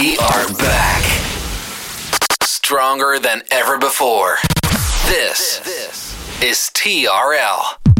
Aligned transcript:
We 0.00 0.16
are 0.16 0.48
back. 0.54 1.02
Stronger 2.42 3.18
than 3.18 3.42
ever 3.50 3.76
before. 3.76 4.38
This 5.04 5.60
is 6.42 6.70
TRL. 6.72 7.99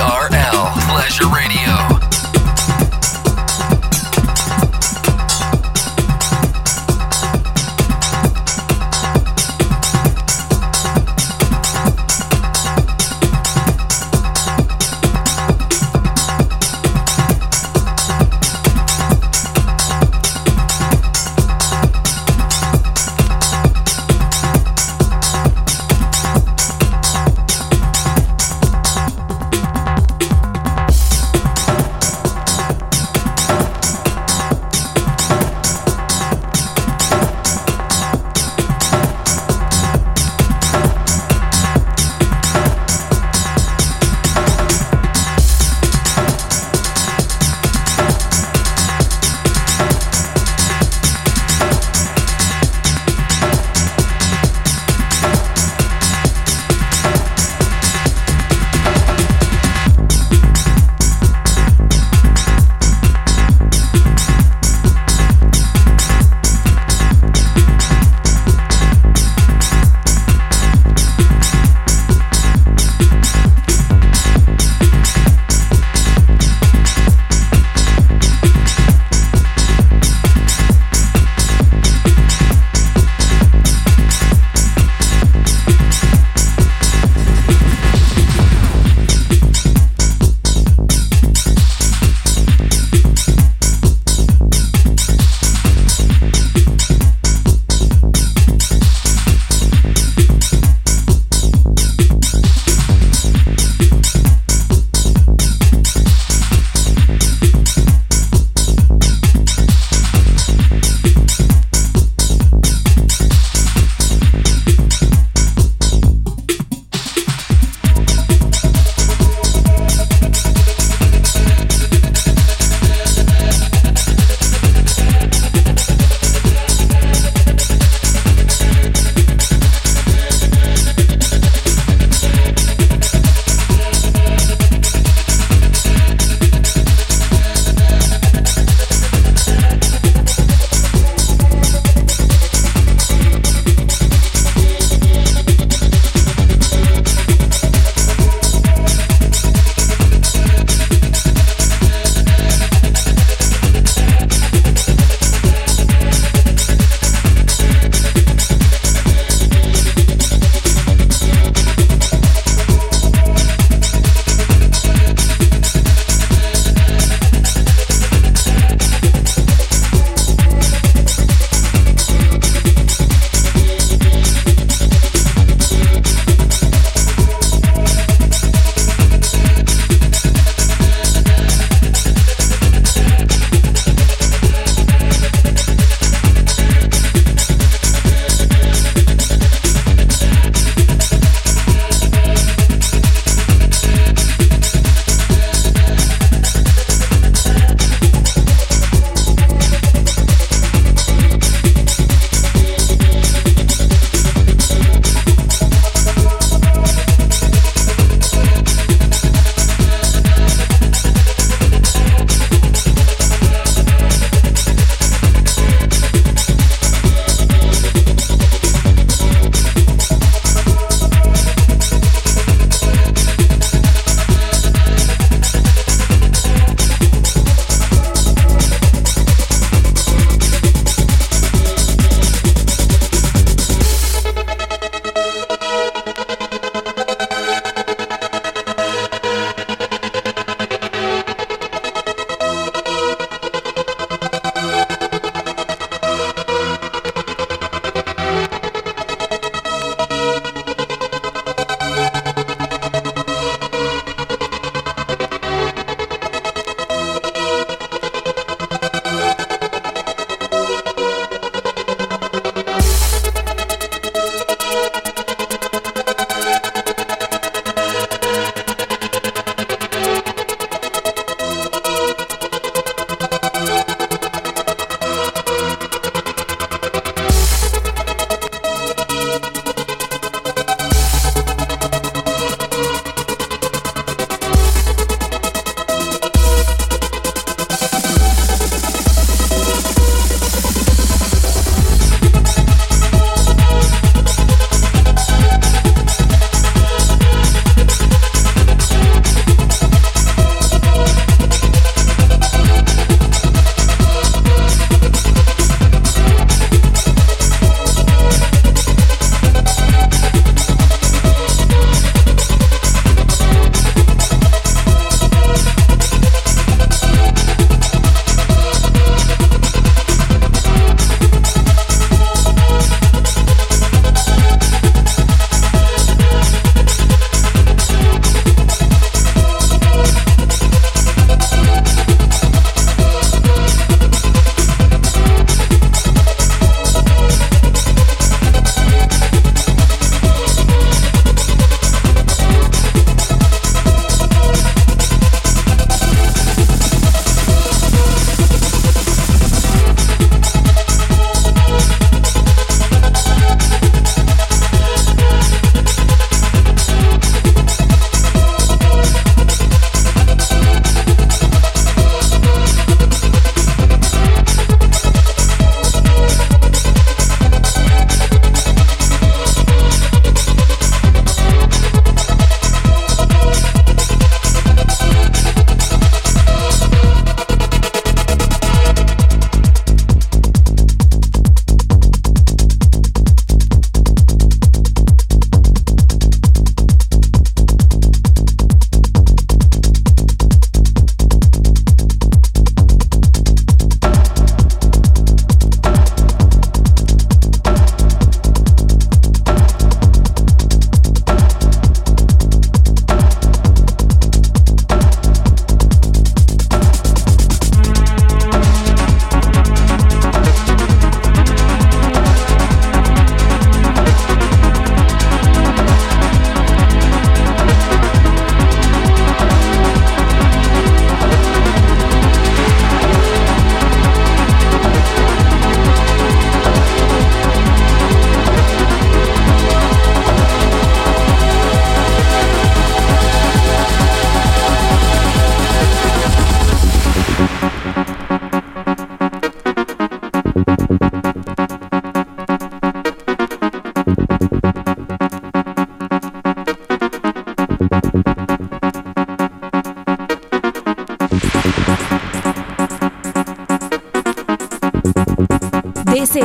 TRL 0.00 0.72
Pleasure 0.88 1.28
Radio. 1.28 1.59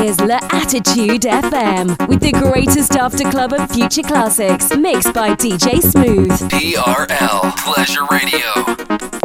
Is 0.05 0.19
La 0.19 0.37
Attitude 0.51 1.23
FM 1.23 2.07
with 2.07 2.19
the 2.19 2.31
greatest 2.31 2.95
after 2.95 3.27
club 3.31 3.53
and 3.53 3.67
future 3.71 4.03
classics 4.03 4.69
mixed 4.77 5.15
by 5.15 5.29
DJ 5.33 5.81
Smooth. 5.81 6.29
TRL 6.51 7.57
Pleasure 7.57 8.05
Radio. 8.11 9.24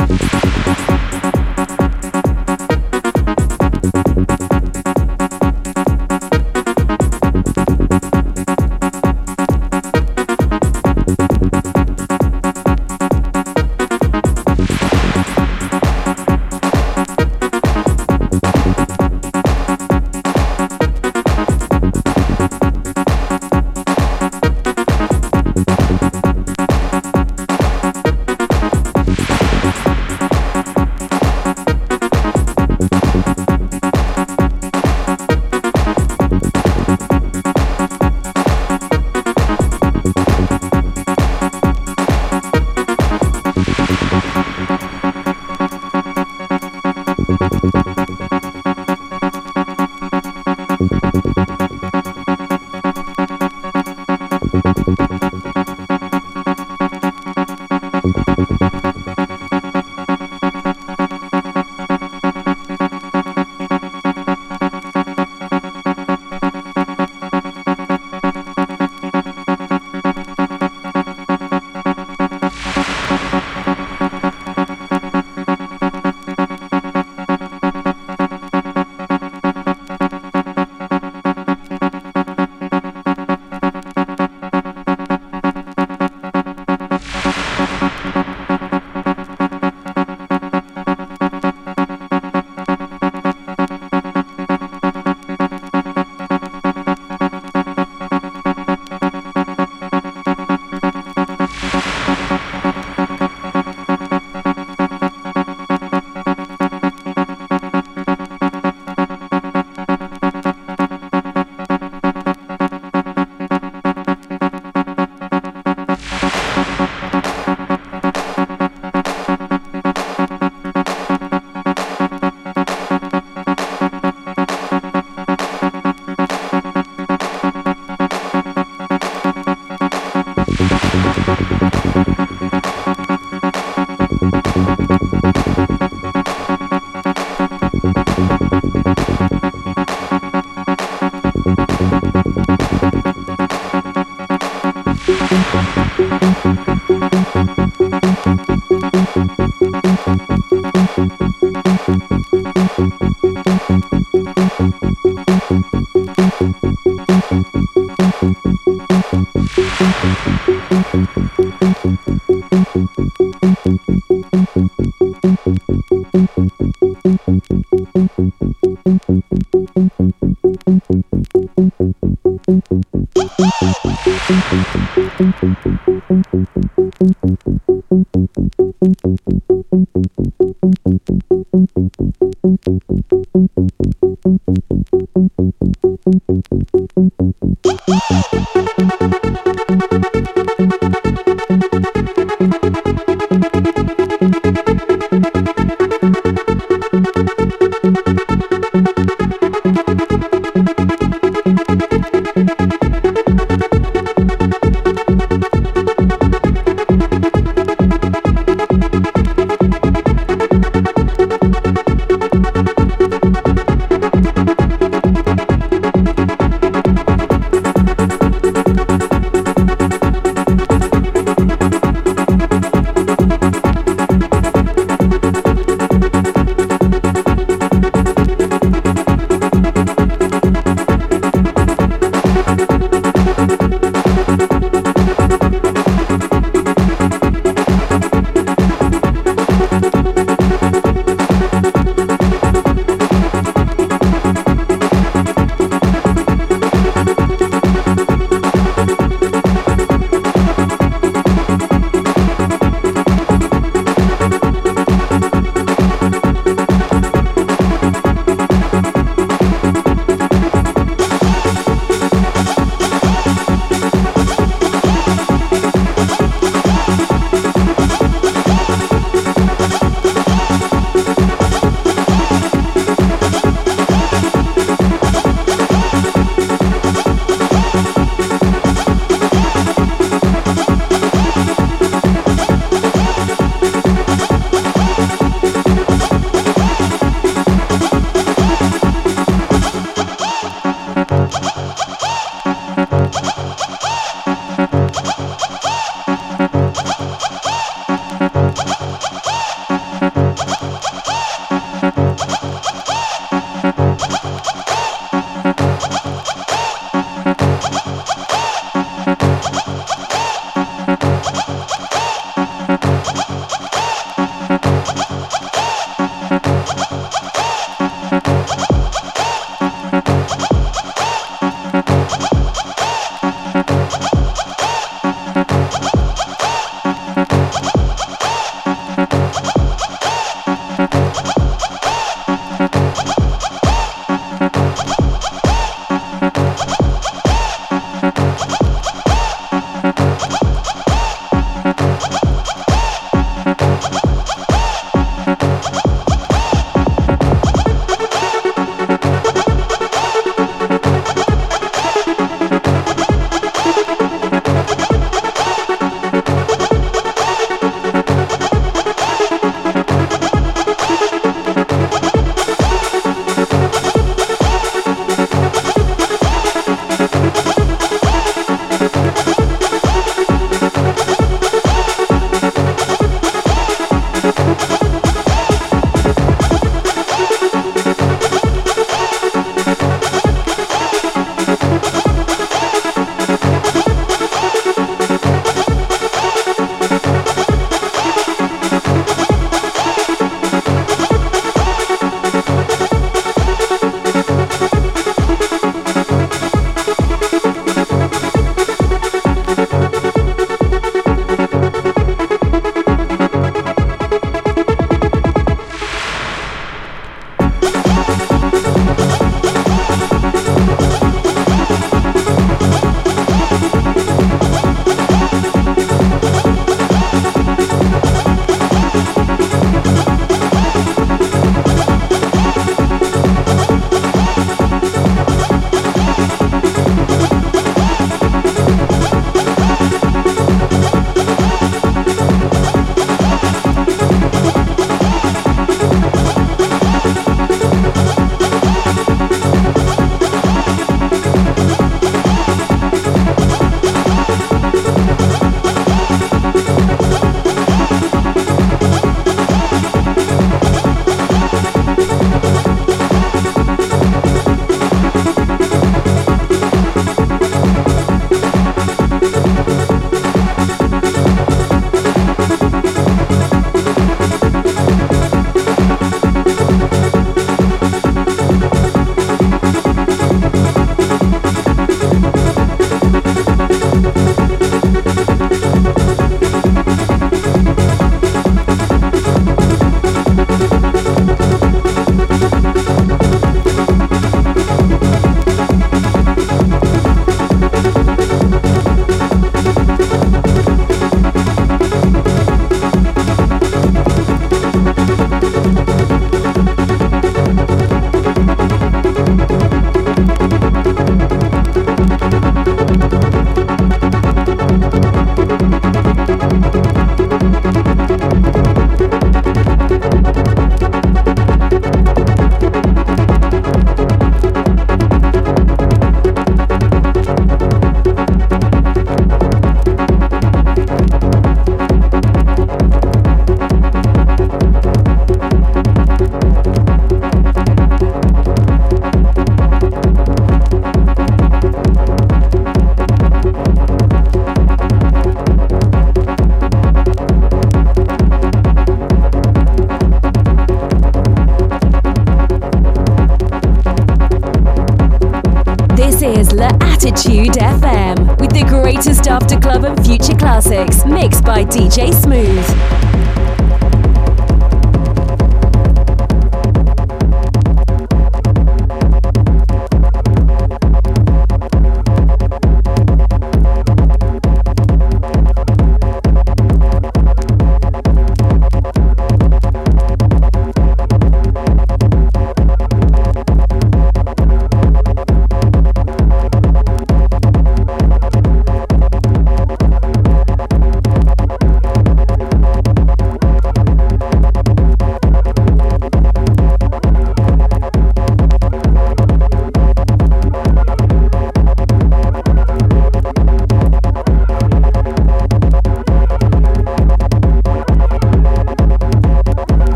DJ 551.70 552.19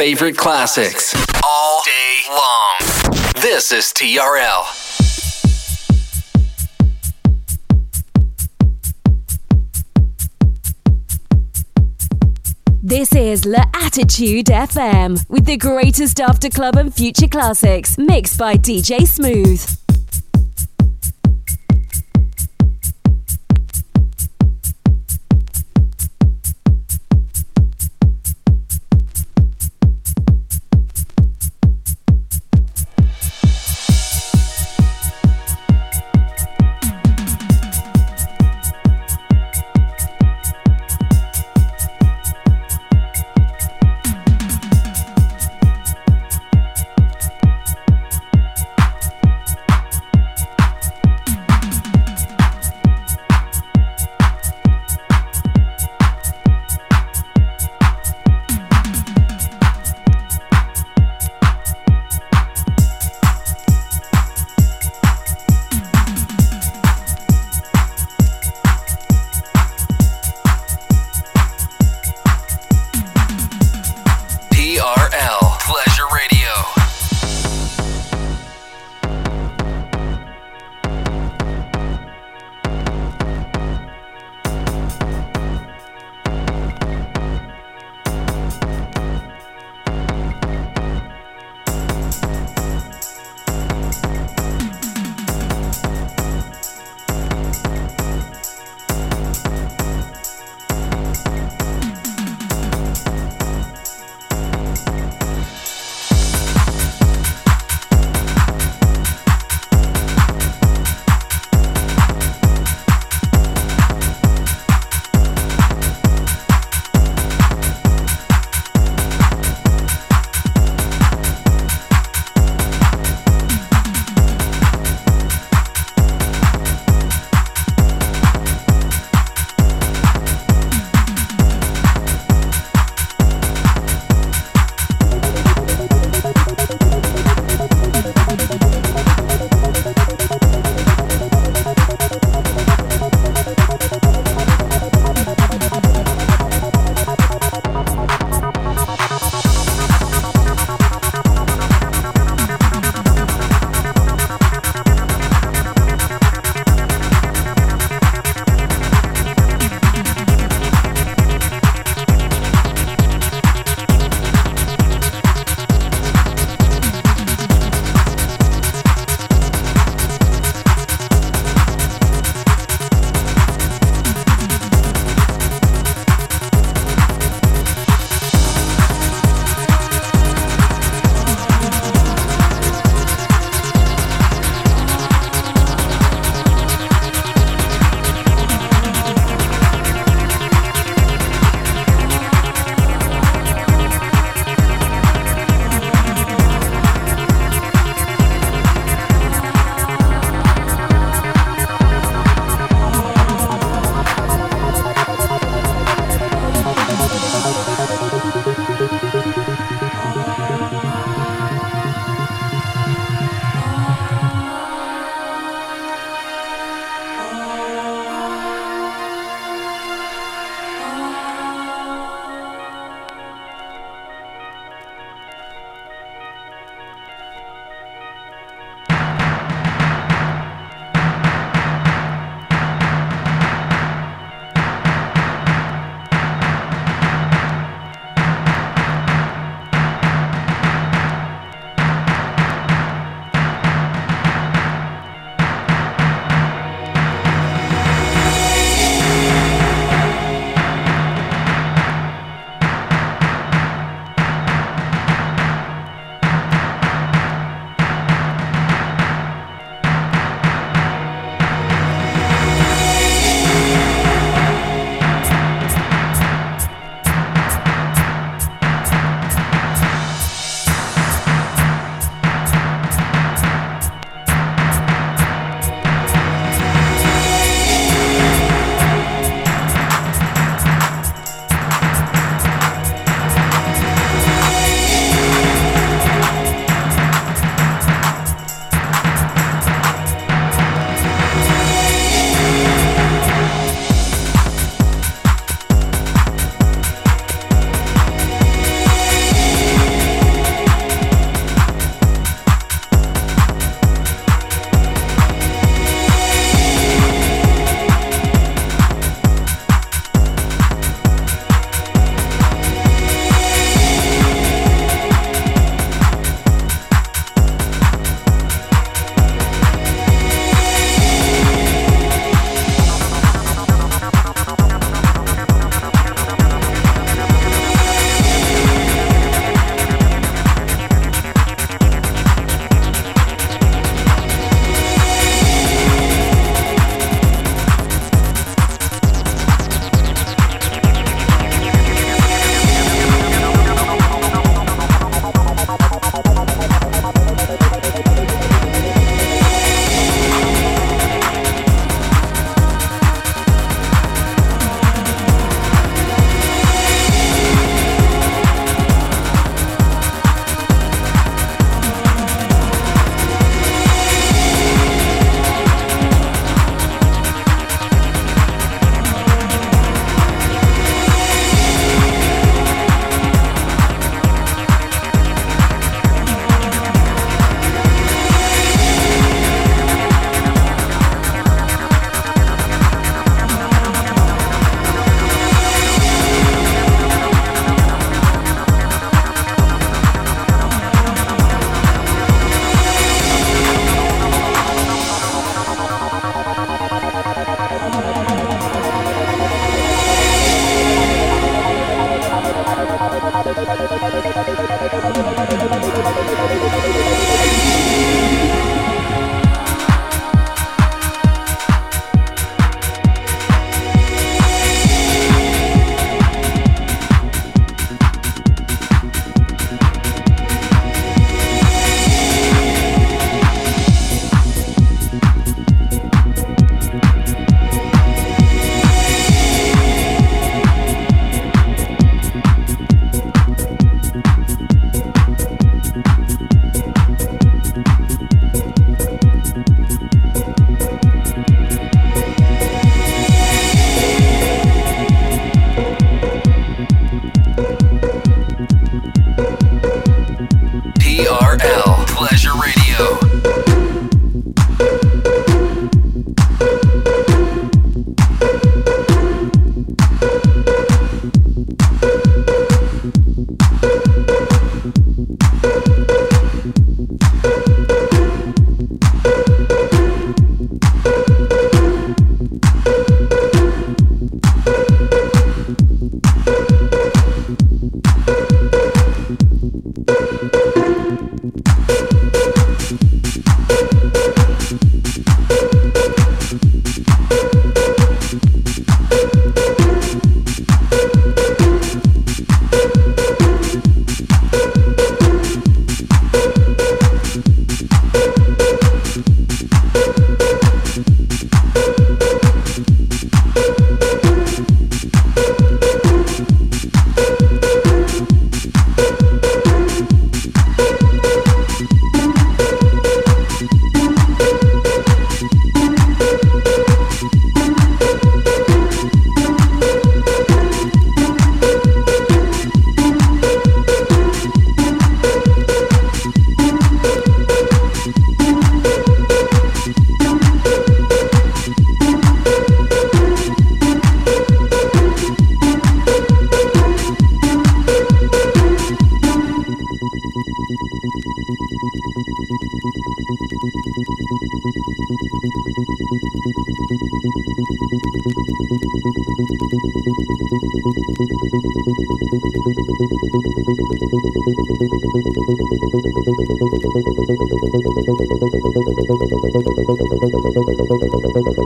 Favorite 0.00 0.34
classics 0.38 1.14
all 1.44 1.82
day 1.84 2.22
long. 2.30 3.12
This 3.42 3.70
is 3.70 3.92
TRL. 3.92 4.64
This 12.82 13.14
is 13.14 13.44
La 13.44 13.62
Attitude 13.74 14.46
FM 14.46 15.22
with 15.28 15.44
the 15.44 15.58
greatest 15.58 16.18
after 16.18 16.48
club 16.48 16.76
and 16.76 16.94
future 16.94 17.28
classics 17.28 17.98
mixed 17.98 18.38
by 18.38 18.54
DJ 18.54 19.06
Smooth. 19.06 19.79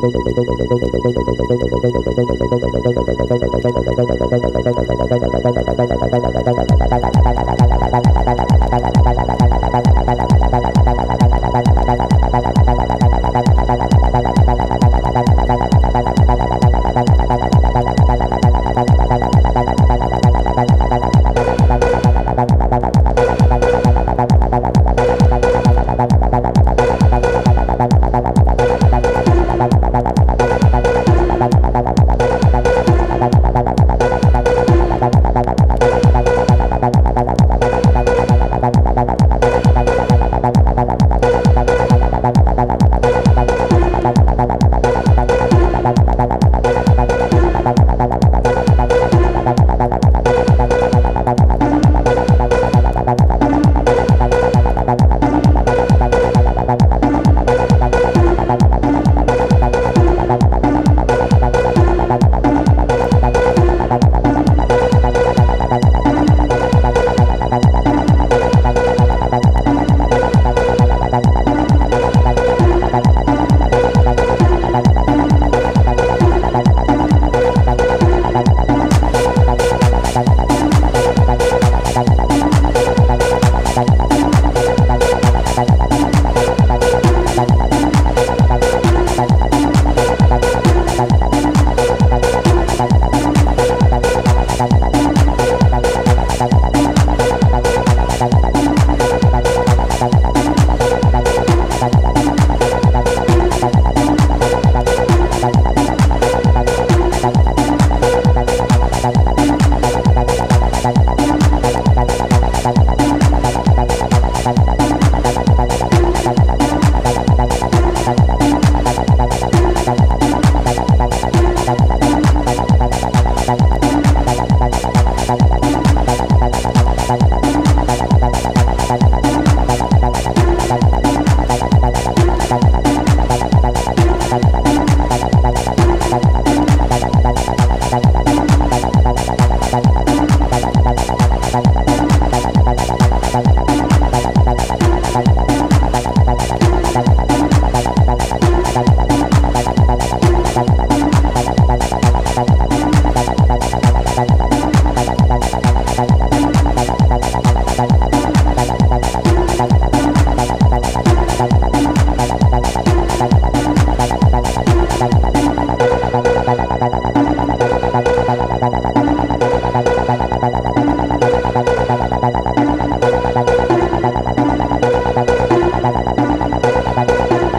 Thank 0.04 0.28
you. 7.48 7.53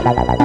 la 0.05 0.13
la 0.13 0.23
la 0.23 0.35
la 0.37 0.44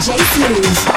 J. 0.00 0.16
Smooth. 0.16 0.89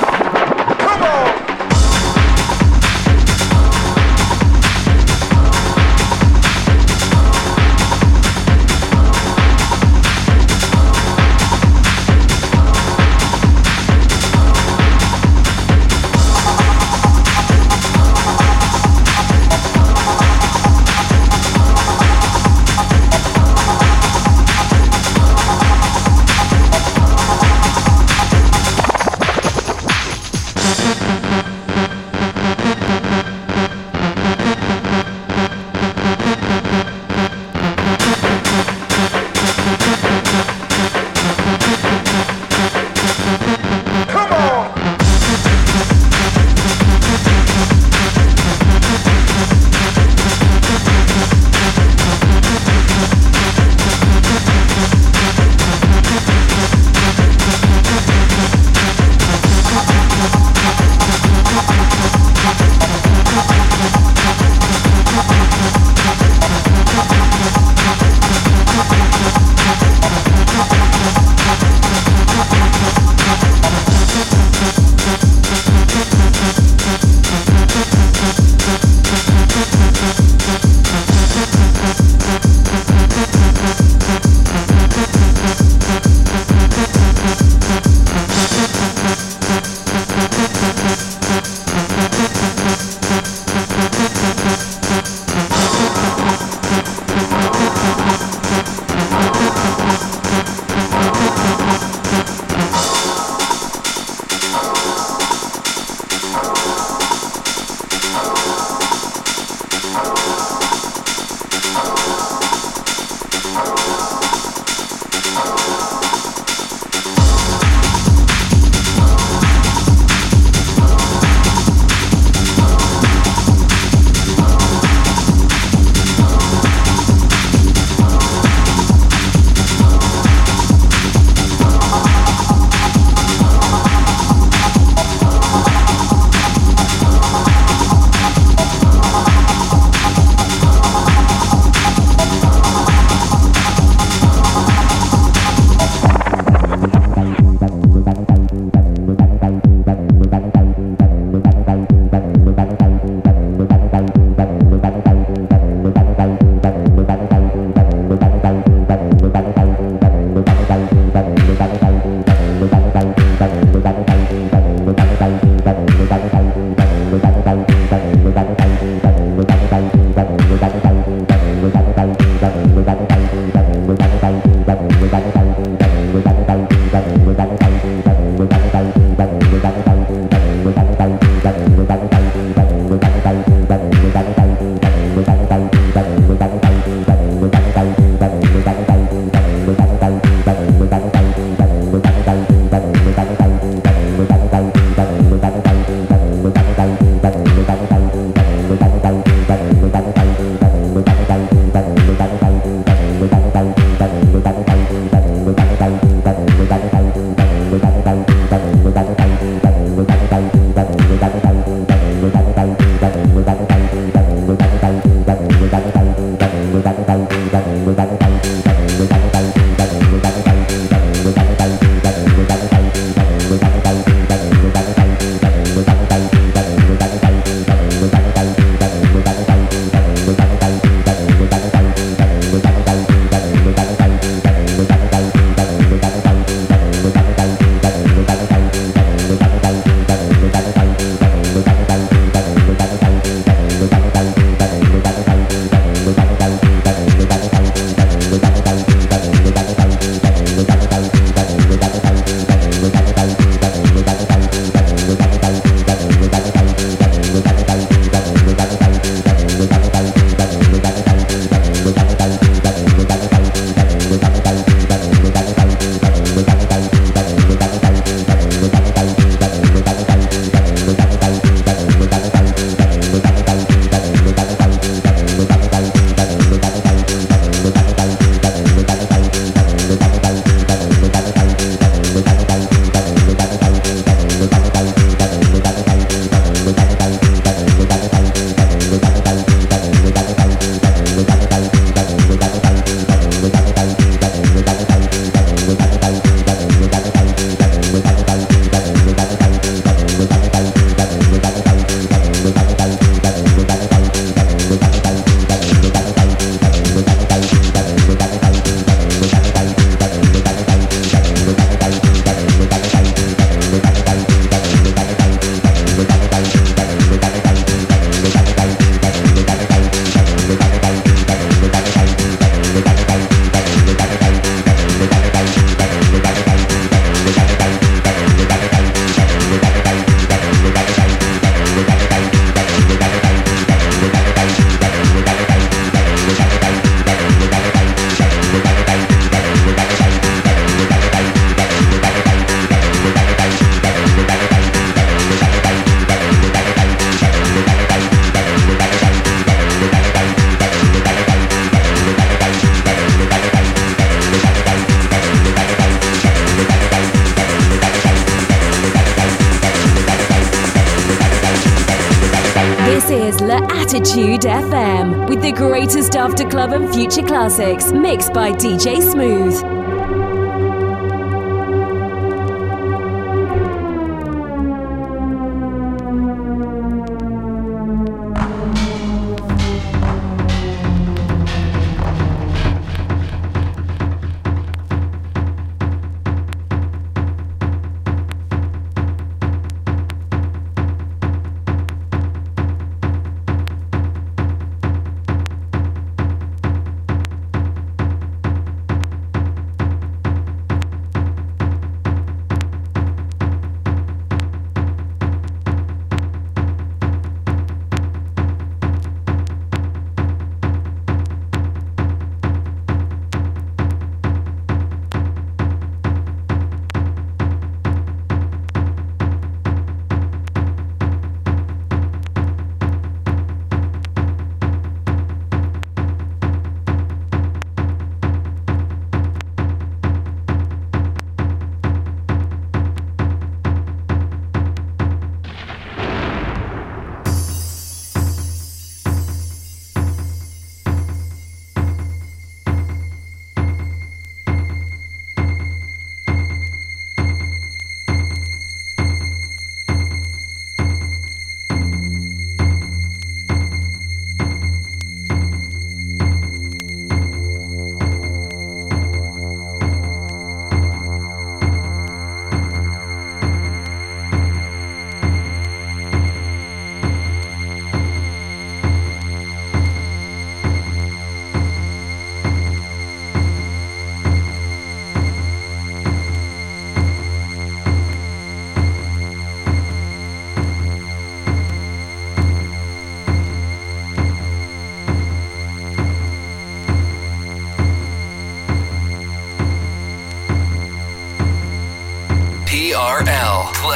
The 365.44 365.52
greatest 365.52 366.16
after 366.16 366.48
club 366.48 366.72
and 366.72 366.90
future 366.94 367.22
classics 367.22 367.92
mixed 367.92 368.34
by 368.34 368.50
DJ 368.54 369.02
Smooth. 369.02 369.83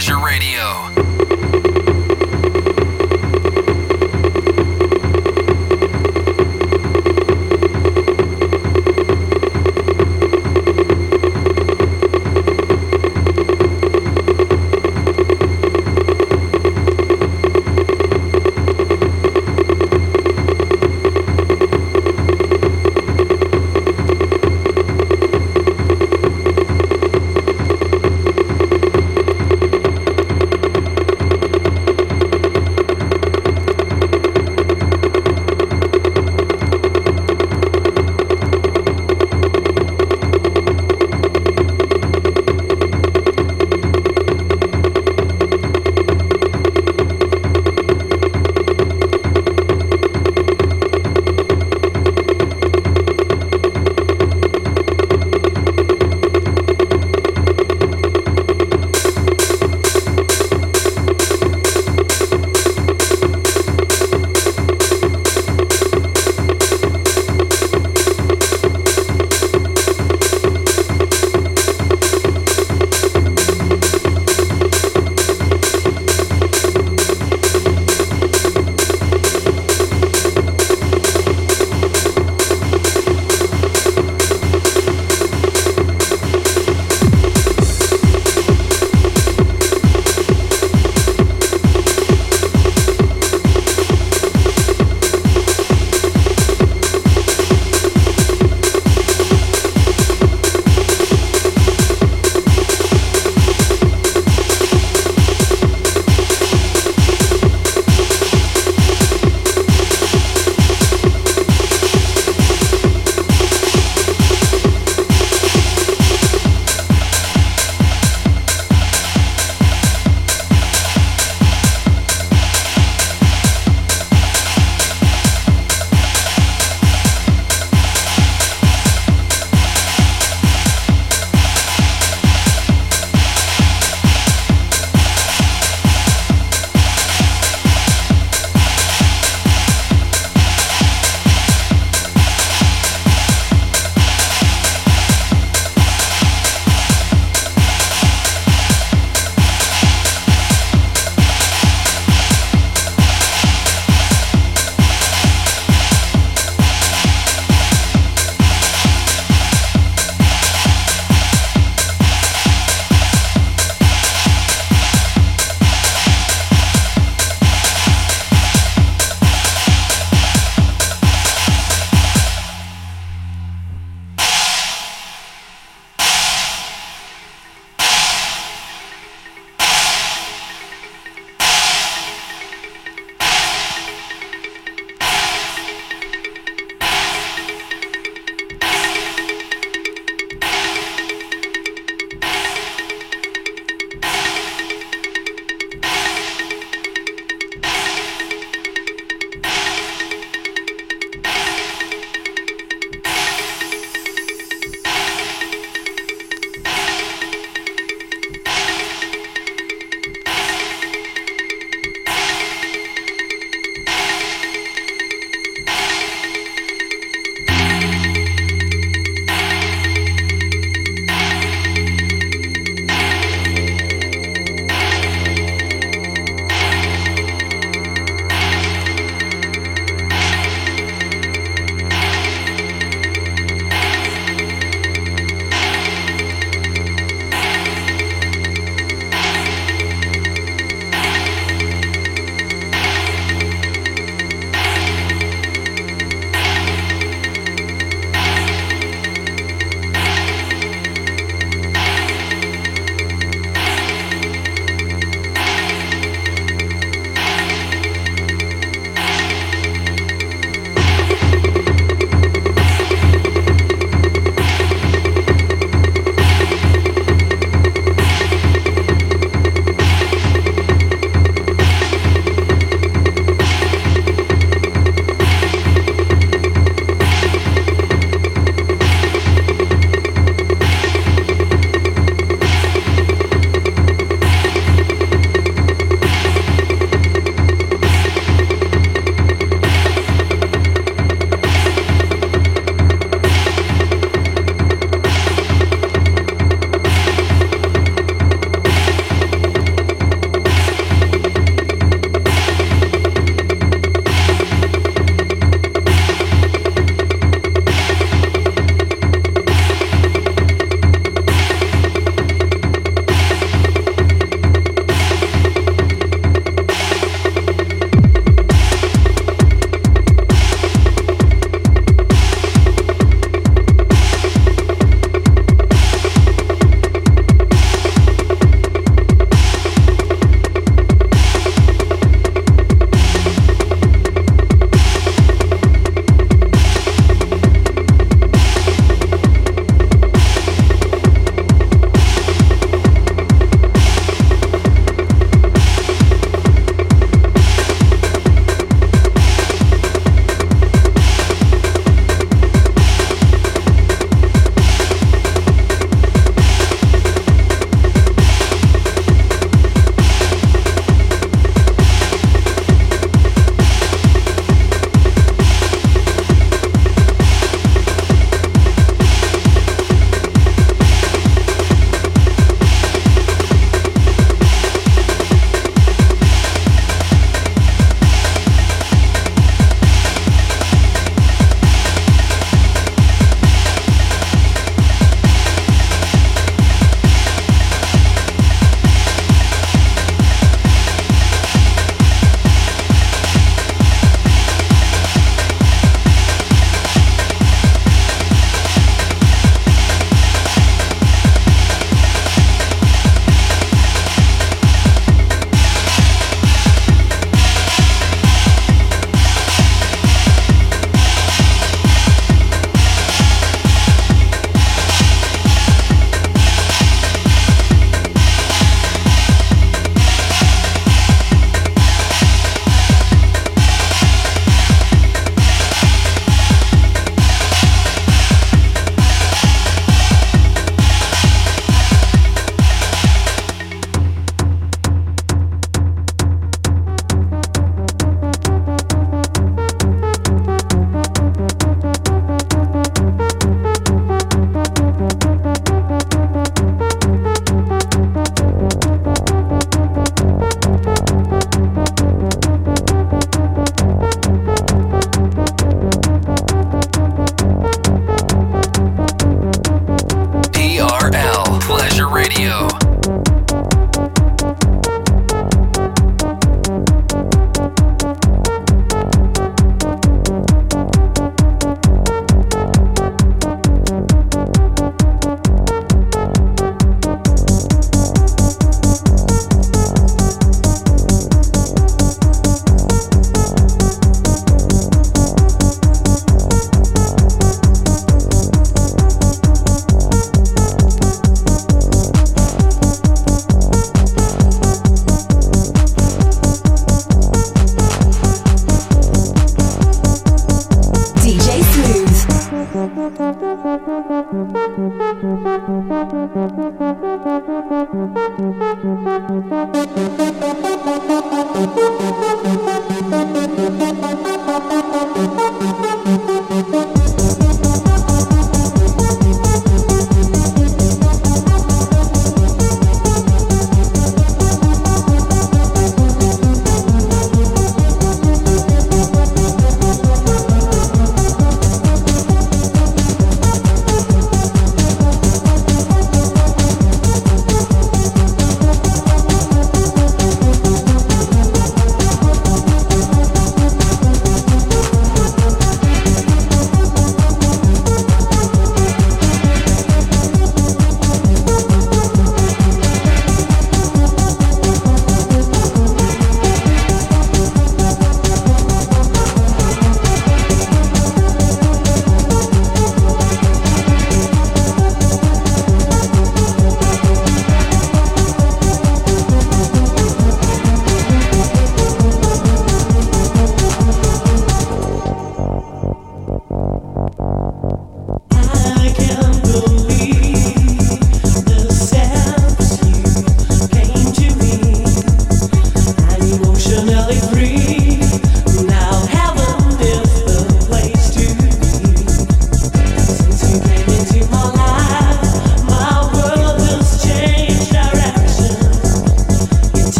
Pleasure 0.00 0.18
Radio. 0.18 0.79